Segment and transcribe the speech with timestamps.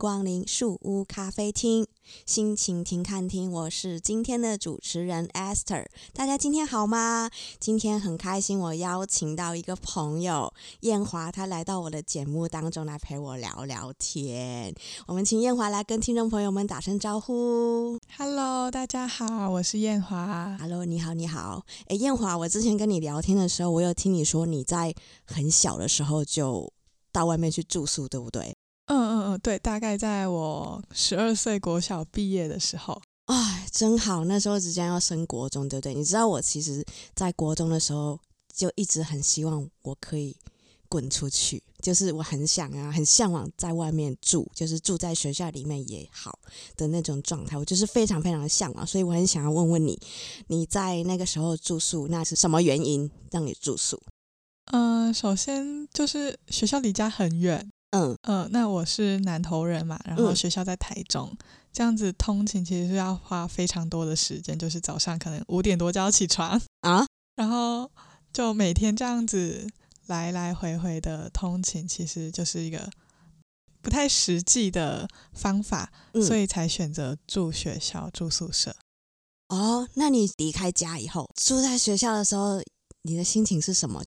[0.00, 1.86] 光临树屋咖啡厅，
[2.24, 5.84] 心情停看厅，我是今天的主持人 Esther。
[6.14, 7.28] 大家今天好吗？
[7.58, 14.74] 今天很开心，我邀请到一个朋友燕华，他来到我的节目当中来陪我聊聊天。
[15.06, 17.98] 我们请燕华来跟听众朋友们打声招呼。
[18.16, 20.56] Hello，大家好，我是燕华。
[20.58, 21.62] Hello，你好，你好。
[21.88, 24.94] 诶，燕华，我之前跟你聊天的时候，我有听你说你在
[25.26, 26.72] 很小的时候就。
[27.12, 28.54] 到外面去住宿，对不对？
[28.90, 33.00] 嗯嗯嗯，对，大概在我十二岁国小毕业的时候。
[33.26, 35.94] 哎，真好，那时候即将要升国中，对不对？
[35.94, 38.18] 你知道我其实，在国中的时候
[38.52, 40.36] 就一直很希望我可以
[40.88, 46.36] 滚出去，就是我很想啊，很向往在外面住，就是住在学校里面也好
[46.76, 49.96] 的那种状态，我就是非常非常的向往，所以我很想要问问你，
[50.48, 54.02] 你在那个时候住宿，那是什么原因让你住宿？
[54.72, 58.16] 嗯、呃，首先就是学校离家很远，嗯。
[58.22, 61.38] 嗯、呃，那我是南投人嘛，然后学校在台中，嗯、
[61.72, 66.60] 这样子通勤其实是要花非常多的时间，就是早上可能五点多就要起床。
[66.80, 67.90] 啊， 然后
[68.32, 69.68] 就每天这样子
[70.06, 72.88] 来来回回的通勤，其实就是一个
[73.82, 78.76] 不太实际的方法，嗯、所以才选择住学校住宿舍。
[79.48, 82.62] 哦，那你离开家以后住在学校的时候，
[83.02, 84.04] 你的心情是什么？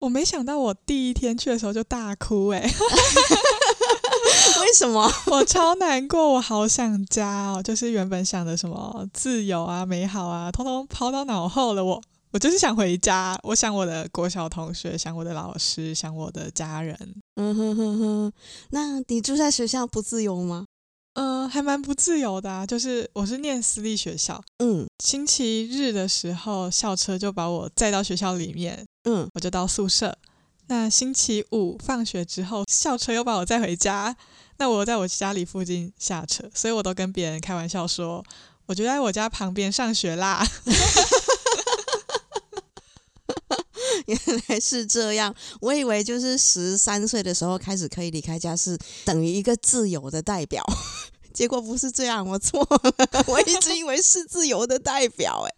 [0.00, 2.60] 我没想到，我第一天去的时候就大哭哎！
[4.60, 5.10] 为什么？
[5.26, 7.62] 我超难过，我好想家哦！
[7.62, 11.84] 就是原本想的什么自由啊、美好啊，通通抛到脑后了。
[11.84, 16.96] 我我就是想回家，我想我的国小同学，想我的老师，想我的家人。
[17.36, 18.32] 嗯哼哼哼，
[18.70, 20.66] 那你住在学校不自由吗？
[21.14, 22.66] 嗯、呃，还蛮不自由的啊。
[22.66, 28.84] 就是我是念私立学校，嗯，星期日的时候校车就把我载到学校里面。
[29.04, 30.16] 嗯，我就到宿舍。
[30.66, 34.14] 那星期五放学之后，校车又把我载回家。
[34.58, 38.24] 那我在我家里附近下车，所以我都跟别人开玩笑说，
[38.66, 40.44] 我就在我家旁边上学啦。
[44.08, 50.64] 原来是这样， 我以为就是十三岁的时候开始可以离开家，是等于一个自由的代表。
[51.32, 55.54] 结果不是这样，我错了，我一直以为是自由的代表，哎。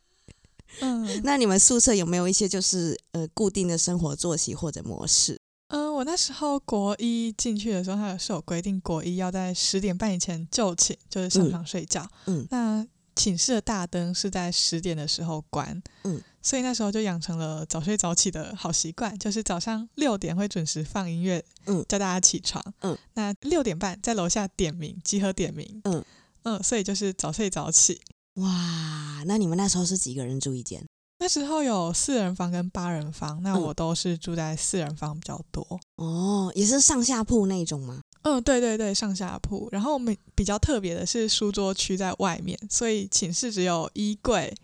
[0.80, 5.38] 嗯，那你们宿舍有没有一些就是呃固定的生活作息或者模式？
[5.68, 12.06] 嗯，我那时候国一进去的时候，他是有规定国一要在十点半以前就寝，就是上床睡觉。
[12.26, 15.82] 嗯，那寝室的大灯是在十点的时候关。
[16.04, 22.62] 嗯，所以那时候就养成了早睡早起的好习惯，就是早上六点会准时放音乐，嗯，叫大家起床。
[22.80, 25.80] 嗯，那六点半在楼下点名集合点名。
[25.84, 26.04] 嗯
[26.44, 28.00] 嗯，所以就是早睡早起。
[28.34, 30.82] 哇，那你们那时候是几个人住一间？
[31.18, 35.78] 那时候有四人房跟八人房，那我都是住在四人房比较多。
[35.96, 38.00] 哦，也是上下铺那种吗？
[38.22, 39.68] 嗯，对对对，上下铺。
[39.70, 44.54] 然后我们比较特别的是书桌区在外面，所以寝室只有衣柜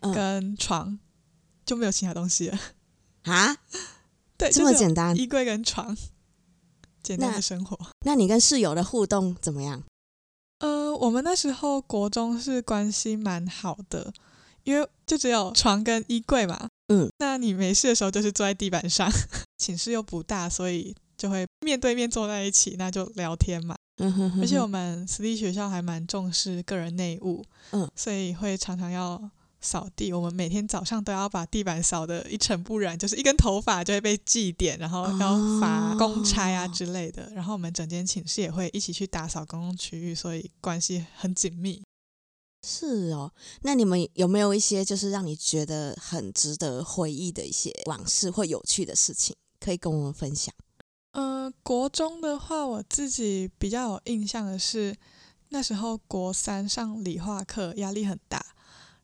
[0.00, 0.98] 跟床，嗯、
[1.72, 2.58] 就没有其他东西了。
[3.22, 3.56] 啊？
[4.36, 5.16] 对，这么简单？
[5.16, 5.96] 衣柜跟床，
[7.02, 7.78] 简单的生活。
[8.04, 9.82] 那，那你跟室友的互动怎么样？
[10.58, 14.12] 呃，我们那时候国中是关系蛮好的，
[14.64, 16.68] 因为就只有床跟衣柜嘛。
[16.88, 19.10] 嗯，那你没事的时候就是坐在地板上，
[19.56, 23.74] 寝室又不大，所以就会面对面坐在一起，那就聊天嘛。
[23.96, 24.42] 嗯哼哼哼。
[24.42, 29.30] 而且我们私立学校还蛮重视个人内务，嗯，所以会常常要
[29.62, 30.12] 扫地。
[30.12, 37.22] 我们每天早上都要把地板扫得一尘不染，就是一根头发就会被记点，然后要罚公差啊之类的。
[37.22, 41.82] 哦、然后我们整间寝室也会一起去打扫公共区域，所以关系很紧密。
[42.64, 43.32] 是哦，
[43.62, 50.54] 那你们有没有一些就是让你觉得很值得回忆的一些往事或有趣的事情，可以跟我们分享？
[51.12, 54.96] 嗯、呃，国中的话，我自己比较有印象的是，
[55.48, 58.54] 那时候国三上理化课压力很大。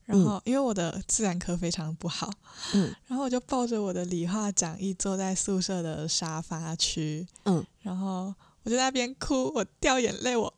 [0.08, 2.30] 然后，因为我的自然科非常不好，
[2.72, 10.54] 嗯， 然后我就抱着我的理化讲义坐在宿舍的沙发区，嗯，然后我就在那边哭，我掉眼泪，我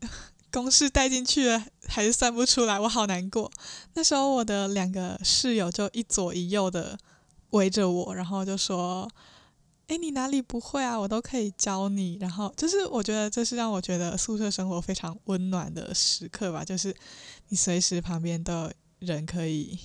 [0.52, 3.50] 公式带进去了还是算不出来，我好难过。
[3.94, 6.98] 那时候我的两个室友就一左一右的
[7.52, 9.10] 围着我，然后就说
[9.88, 11.00] ：“哎，你哪里不会啊？
[11.00, 16.94] 我都可以教你。”然后就是我觉得这是让我觉得宿舍生活非常温暖的时刻吧，就是
[17.48, 18.72] 你随时旁边都有。
[19.00, 19.78] 人可以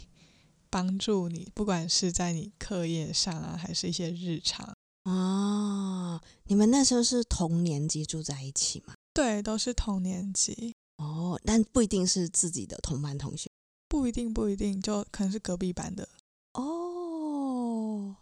[0.69, 6.21] 帮助你，不管是在你课业上啊，还是一些日常哦。
[6.43, 8.93] 你们那时候是同年级住在一起吗？
[9.13, 10.75] 对，都是同年级。
[10.97, 13.49] 哦，但不一定是自己的同班同学，
[13.89, 16.07] 不一定，不一定，就可能是隔壁班的。
[16.53, 18.15] 哦，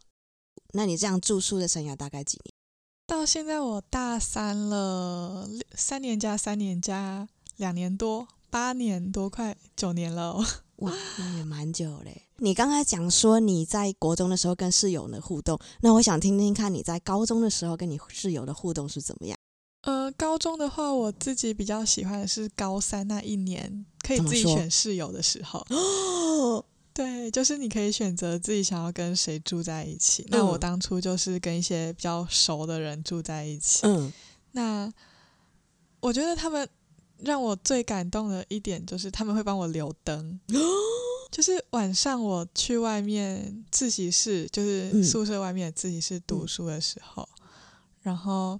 [0.73, 2.51] 那你这样住宿的生涯大概几年？
[3.05, 10.45] 到现在我大三了，三年加三年加两年多，八年多快九年了哦。
[10.77, 12.23] 哇，那也蛮久嘞。
[12.37, 19.37] 你刚才讲说你在国中的时候跟室友的互动，那我想听听看你在高中的时候跟你室友的互动是怎么样？
[19.81, 25.65] 呃，高中的话，我自己比较喜欢的是高三那一年可以自己选室友的时候。
[25.69, 30.23] 哦，对，就是你可以选择自己想要跟谁住在一起。
[30.23, 30.27] 嗯。
[30.31, 33.85] 那我当初就是跟一些比较熟的人住在一起。
[33.85, 34.11] 嗯，
[34.53, 34.91] 那
[35.99, 36.67] 我觉得他们
[37.23, 40.39] 让我最感动的一点就是他们会帮我留灯。
[41.31, 47.39] 就是晚上我去外面自习室，就是宿舍外面的自习室读书的时候，嗯。
[48.01, 48.59] 然后。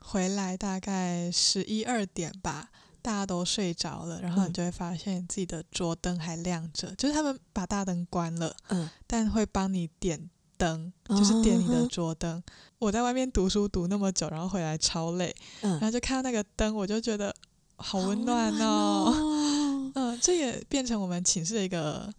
[0.00, 2.70] 回来大概十一二点吧，
[3.02, 12.38] 大家都睡着了，然后你就会发现自己的桌灯还亮着，嗯、就是他们把大灯关了，嗯，但会帮你点灯，就是点你的桌灯。
[12.38, 12.42] 哦、
[12.78, 17.34] 我在外面读书读那么久，然后回来超累，嗯，然后就看到那个灯，我就觉得
[17.78, 22.12] 好温暖哦，哦 嗯，这也变成我们寝室的一个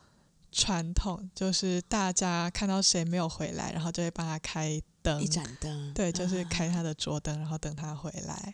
[0.51, 4.81] 传统，就是大家看到谁没有回来，然后就会帮他开。
[5.01, 8.53] 灯，一盏灯，对，就是开他的桌灯，啊，然后等他回来。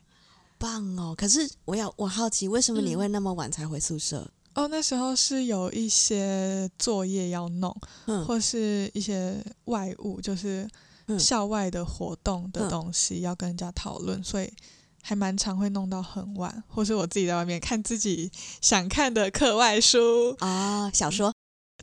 [0.59, 1.15] 棒哦！
[1.17, 4.19] 可是我要我好奇，为什么你会那么晚才回宿舍？
[4.53, 7.75] 嗯、哦，那时候是有一些作业要弄，
[8.05, 10.69] 嗯，或是一些外务，就是
[11.17, 14.53] 校外的活动的东西要跟人家讨论，嗯，所以
[15.07, 21.31] 还蛮常会弄到很晚，或是我自己在外面看自己想看的课外书啊，小说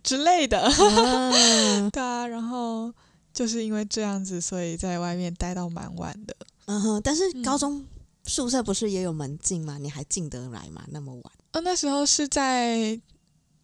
[0.02, 0.58] 之类的。
[0.60, 1.30] 啊
[1.90, 2.92] 对啊，然后。
[3.34, 6.36] 就是因为这样子，所以在外面待到蛮晚的。
[6.66, 7.82] 嗯哼，但是高中
[8.26, 9.78] 宿舍不是也有门禁吗？
[9.78, 10.84] 嗯、你还进得来吗？
[10.88, 11.24] 那么晚？
[11.52, 13.00] 呃，那时候是在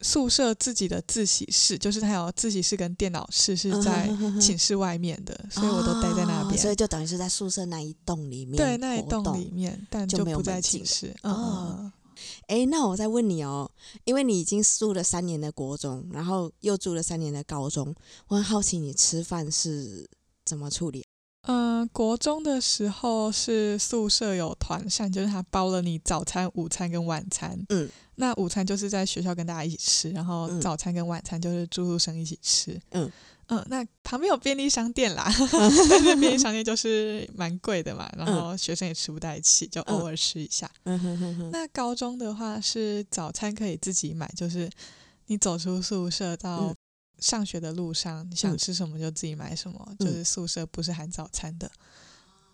[0.00, 4.08] 宿舍自己的自习室，就是它有自习室跟电脑室是在
[4.40, 6.56] 寝室外面的，嗯、所以我都待在那边、哦。
[6.56, 11.14] 所以就等于是在宿舍那一栋里面，对，那一栋里面，但就不在寝室。
[11.22, 11.92] 哦。
[12.48, 13.70] 哎，那我再问你哦，
[14.04, 17.94] 因为你已经住了三年的国中，然后又住了三年的高中，
[18.26, 20.08] 我很好奇你吃饭是
[20.44, 21.06] 怎么处理？
[21.48, 27.58] 嗯、呃，国中的时候是宿舍有团膳，就是他包了你早餐、午餐跟晚餐。
[27.70, 32.80] 嗯，那午餐就是在学校跟大家一起吃，然后早餐跟晚餐就是住宿生一起吃。
[32.90, 33.10] 嗯。
[33.50, 35.24] 嗯，那旁边有便利商店啦，
[35.88, 40.70] 但是便利商店就是蛮贵的嘛，然后学生也吃不太起，就偶尔吃一下。
[40.84, 44.68] 嗯、那高中的话是早餐可以自己买，就是
[45.28, 46.74] 你走出宿舍到
[47.18, 51.70] 上学的路上，嗯、你想吃什么就自己买什么，就是宿舍不是含早餐的。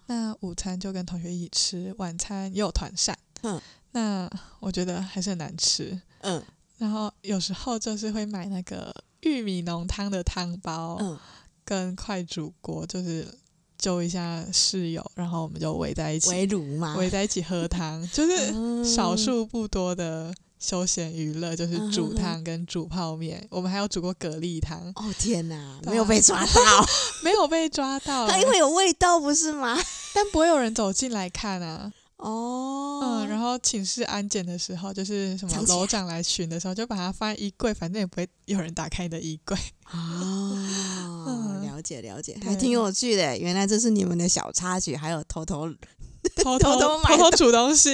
[0.06, 3.18] 那午餐就跟同学一起吃，晚餐也有团膳。
[3.42, 3.60] 嗯，
[3.92, 4.30] 那
[4.60, 6.00] 我觉得还是很难吃。
[6.20, 6.42] 嗯，
[6.78, 8.94] 然后有时候就是会买那个。
[9.26, 11.18] 玉米浓汤的汤包，嗯，
[11.64, 13.26] 跟快煮锅，就是
[13.78, 20.30] 揪一下室友，然后我们就围在一起围炉嘛，围在一起喝汤，就是少数不多的
[20.64, 23.46] 休闲娱乐，就是煮汤跟煮泡面。
[23.50, 24.80] 我们还有煮过蛤蜊汤。
[24.96, 26.88] 哦天哪，没有被抓到，
[27.22, 29.78] 没有被抓到，它因为有味道不是吗？
[30.14, 31.92] 但不会有人走进来看啊。
[32.16, 39.54] 哦，嗯，然后寝室安检的时候，就是什么楼长来巡的时候，就把它放在衣柜，反正也不会有人打开你的衣柜。
[39.92, 40.56] 哦，
[41.26, 43.36] 嗯、了解了解，还挺有趣的。
[43.36, 45.68] 原来这是你们的小插曲，还有偷偷
[46.36, 47.90] 偷偷，偷，偷煮东西。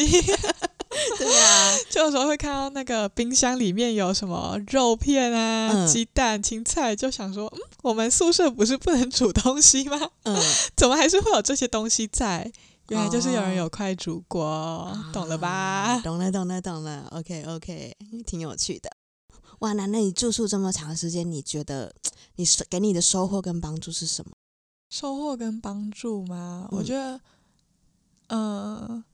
[1.18, 10.10] 对啊，就有时候会看到那个冰箱里面有什么肉片啊、嗯、鸡蛋、青菜，就想说，嗯，我们宿舍不是不能煮东西吗？
[10.24, 10.36] 嗯，
[10.76, 12.50] 怎么还是会有这些东西在？
[12.88, 15.48] 原来就是有人有快煮锅，哦，懂了吧？
[15.48, 17.06] 啊，懂了，懂了，懂了。
[17.12, 18.90] OK，OK，挺有趣的。
[19.60, 21.94] 哇，那那你住宿这么长时间，你觉得
[22.34, 24.32] 你给你的收获跟帮助是什么？
[24.90, 26.66] 收获跟帮助吗？
[26.72, 27.20] 嗯、我觉得，
[28.26, 29.04] 嗯、呃，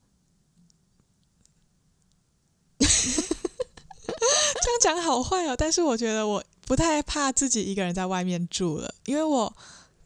[4.77, 5.55] 样讲好坏哦。
[5.57, 9.53] 但是我觉得我不太怕自己一个人在外面住了，因为我。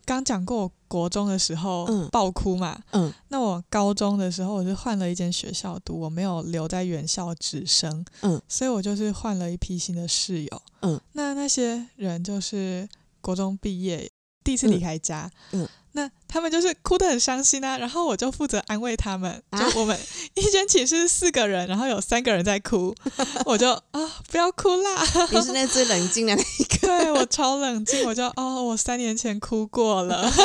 [0.07, 12.89] 刚讲过，我国中的时候爆哭嘛，嗯，嗯，那我高中的时候我是换了一间学校读，我没有留在原校直升，嗯，所以我就是换了一批新的室友，嗯，那那些人就是
[13.21, 14.11] 国中毕业
[14.43, 15.63] 第一次离开家，嗯。
[15.63, 19.43] 嗯那他们就是哭得很伤心啊，然后我就负责安慰他们。
[19.53, 19.99] 就我们
[20.35, 22.95] 一间寝室四个人，然后有三个人在哭，
[23.45, 25.05] 我就啊不要哭啦。
[25.33, 26.79] 你是那最冷静的那一个。
[26.87, 30.31] 对，我超冷静，我就哦，我三年前哭过了。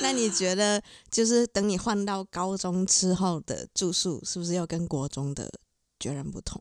[0.00, 5.50] 那你觉得，就是等你换到高中之后的住宿，是不是又跟国中的
[5.98, 6.60] 截然不同？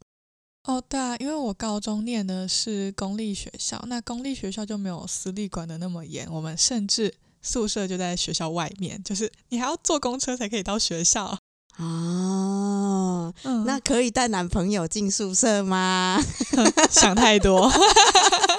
[0.70, 7.12] 哦，对啊，因为我高中念的是公立学校，那公立学校就没有私立管的那么严，我们甚至
[7.42, 11.36] 宿舍就在学校外面，就是你还要坐公车才可以到学校。
[11.80, 16.24] 哦，嗯，那可以带男朋友进宿舍吗？
[16.92, 17.72] 想太多，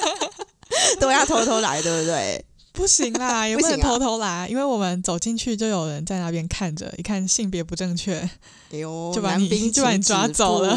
[0.99, 2.45] 都要偷偷来，对不对？
[2.73, 8.19] 不行啦，也不能偷偷来，啊、因为我们走进去就有人在那边看着，一看性别不正确，
[8.73, 10.77] 哎呦，就把你就把你抓走了。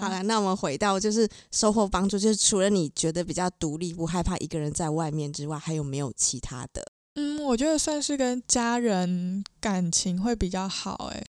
[0.00, 6.82] 好了，那我们回到就是收获帮助，就是除了你觉得比较独立、不害怕一个人在外面之外，还有没有其他的？
[7.16, 11.22] 嗯，我觉得算是跟家人感情会比较好，哎，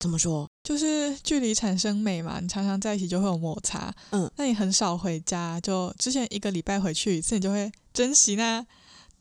[0.00, 0.48] 怎么说？
[0.64, 8.66] 就是距离产生美嘛，你常常在一起就会有摩擦，嗯，那你很少回家，就之前一个礼拜回去一次，你就会珍惜那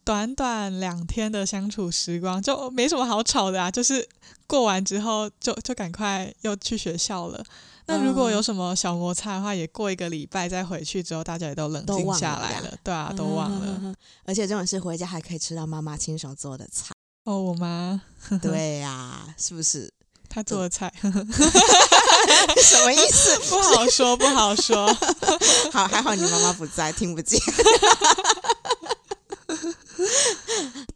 [0.04, 4.08] 短短两天的相处时光，就没什么好吵的啊，就是
[4.48, 7.44] 过完之后就就赶快又去学校了。
[7.88, 13.80] 那如果有什么小摩擦的话，也过一个礼拜再回去之后，大家也都冷静下来了，了对啊，都忘了。
[13.82, 18.02] 嗯、而且这种事回家还可以吃到妈妈亲手做的菜哦，我妈。
[18.42, 19.92] 对呀、啊，是不是？
[20.30, 23.40] 她做的菜， 什么意思？
[23.50, 24.94] 不好说，不好说。
[25.72, 27.40] 好，还好你妈妈不在，听不见。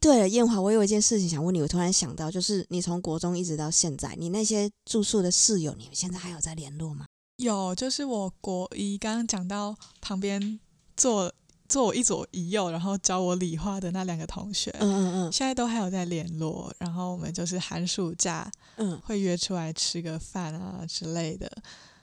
[0.02, 1.62] 对了，燕华，我有一件事情想问你。
[1.62, 7.06] 我突然想到，就是你从国中一直到现在，你那些住宿的室友，你们现在还有在联络吗？
[7.38, 10.60] 有，就是我国一刚刚讲到旁边
[10.98, 11.32] 坐
[11.70, 16.74] 坐我一左一右，然后教我理化的那两个同学，嗯嗯嗯，现在都还有在联络。
[16.80, 21.48] 然后我们就是寒暑假，嗯，会约出来吃个饭啊之类的。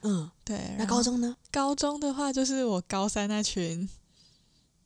[0.02, 0.76] 嗯，对。
[0.78, 1.34] 那高中呢？
[1.50, 3.88] 高中的话，就是我高三那群。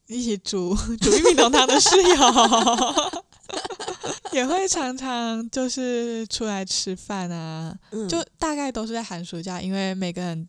[0.07, 3.23] 一起煮 煮玉米浓汤的室友，
[4.33, 10.49] 也会常常就是出来吃饭啊，嗯、就大概都是在寒暑假，因为每个人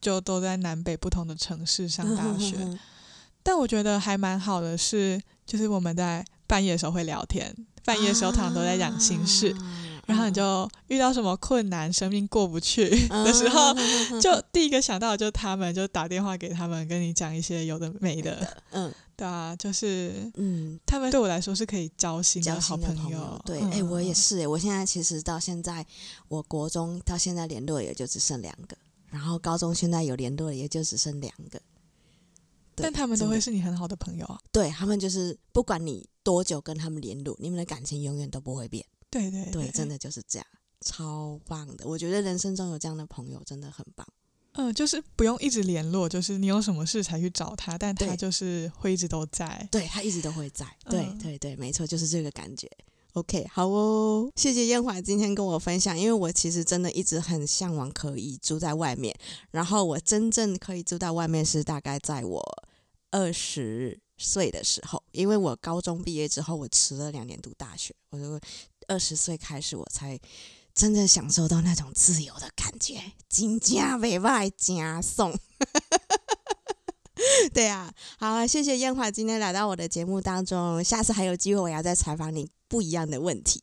[0.00, 2.56] 就都在南北不同的城市上大学。
[2.56, 2.78] 嗯、哼哼，
[3.42, 9.50] 但我觉得还蛮好的是，就是我们在半夜的时候会聊天，半夜的时候常常都在讲心事。
[9.52, 13.74] 啊然后你就遇到什么困难，生命过不去的时候，
[14.20, 18.62] 就第一个想到的就是他们，就打电话给他们，跟你讲一些有的没的。
[18.70, 23.02] 嗯，对啊，就是嗯，他们对我来说是可以交心的好朋友。
[23.02, 25.86] 朋友对，哎、嗯欸，我也是哎，我现在其实到现在，
[26.28, 28.76] 我国中到现在联络也就只剩两个，
[29.10, 31.60] 然后高中现在有联络的也就只剩两个。
[32.76, 34.36] 但他们都会是你很好的朋友啊。
[34.50, 38.84] 对，他们就是不管你多久跟他们联络，你们的感情永远都不会变。
[39.14, 40.46] 对对对，对，真的就是这样，
[40.80, 41.86] 超棒的。
[41.86, 44.04] 我觉得人生中有这样的朋友真的很棒。
[44.56, 49.68] 嗯，就是不用一直联络，就是你有什么事才去找他，但他就是会一直都在。
[49.70, 50.66] 对，他一直都会在。
[50.88, 52.68] 对对对，没错，就是这个感觉。
[53.14, 59.16] OK，好哦，谢谢燕华今天跟我分享，因为我其实真的一直很向往可以住在外面，
[59.52, 62.64] 然后我真正可以住在外面是大概在我
[63.12, 68.40] 二十岁的时候，因为我高中毕业之后，我迟了两年读大学，我就。
[68.86, 70.20] 二十岁开始，我才
[70.74, 73.00] 真正享受到那种自由的感觉，
[73.30, 75.32] 真正袂歹，真爽。
[77.54, 83.62] 对啊，好，谢谢燕华今天来到我的节目当中，下次还有机会，我要再采访你不一样的问题。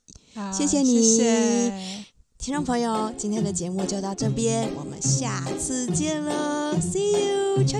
[0.51, 2.05] 谢谢你，谢谢
[2.39, 7.79] 听众朋友，今天的节目就到这边，我们下次见了，See you，悄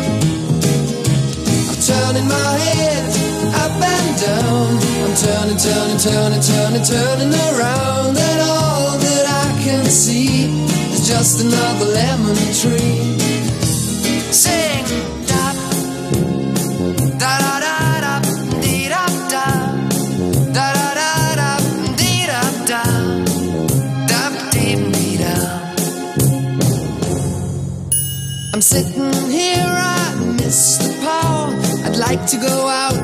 [1.91, 3.03] turning my head
[3.63, 4.69] up and down.
[5.03, 8.13] I'm turning, turning, turning, turning, turning around.
[8.29, 10.47] And all that I can see
[10.93, 12.99] is just another lemon tree.
[14.43, 14.85] Sing,
[15.31, 15.45] da
[17.23, 18.13] da da da da
[18.63, 19.45] dee da da
[20.57, 21.51] da da da da
[21.99, 22.83] dee da da
[24.11, 24.21] da
[24.53, 25.33] dee da.
[28.53, 29.30] I'm sitting
[32.15, 32.99] like to go out,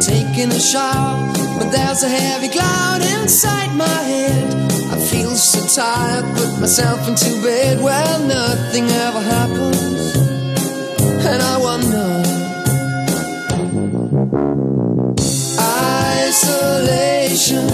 [0.00, 1.16] taking a shower,
[1.58, 4.54] but there's a heavy cloud inside my head.
[4.94, 7.82] I feel so tired, put myself into bed.
[7.82, 10.14] Well, nothing ever happens,
[11.26, 12.22] and I wonder.
[16.28, 17.68] Isolation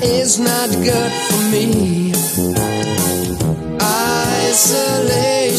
[0.00, 2.12] is not good for me.
[4.46, 5.58] Isolation.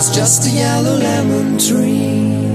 [0.00, 2.49] is just a yellow lemon tree.